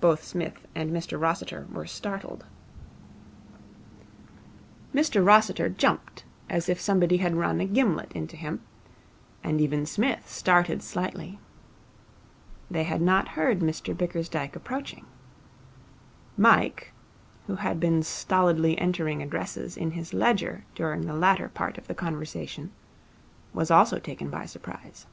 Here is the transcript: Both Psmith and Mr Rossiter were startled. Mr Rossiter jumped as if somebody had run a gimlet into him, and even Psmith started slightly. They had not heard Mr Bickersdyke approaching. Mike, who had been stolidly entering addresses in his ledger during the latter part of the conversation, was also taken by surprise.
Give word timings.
Both 0.00 0.24
Psmith 0.24 0.66
and 0.74 0.90
Mr 0.90 1.20
Rossiter 1.20 1.68
were 1.70 1.86
startled. 1.86 2.46
Mr 4.92 5.24
Rossiter 5.24 5.68
jumped 5.68 6.24
as 6.50 6.68
if 6.68 6.80
somebody 6.80 7.18
had 7.18 7.36
run 7.36 7.60
a 7.60 7.64
gimlet 7.64 8.10
into 8.10 8.36
him, 8.36 8.60
and 9.44 9.60
even 9.60 9.86
Psmith 9.86 10.28
started 10.28 10.82
slightly. 10.82 11.38
They 12.68 12.82
had 12.82 13.00
not 13.00 13.28
heard 13.38 13.60
Mr 13.60 13.96
Bickersdyke 13.96 14.56
approaching. 14.56 15.06
Mike, 16.36 16.92
who 17.46 17.54
had 17.54 17.78
been 17.78 18.02
stolidly 18.02 18.76
entering 18.76 19.22
addresses 19.22 19.76
in 19.76 19.92
his 19.92 20.12
ledger 20.12 20.64
during 20.74 21.02
the 21.02 21.14
latter 21.14 21.48
part 21.48 21.78
of 21.78 21.86
the 21.86 21.94
conversation, 21.94 22.72
was 23.54 23.70
also 23.70 24.00
taken 24.00 24.28
by 24.28 24.44
surprise. 24.44 25.06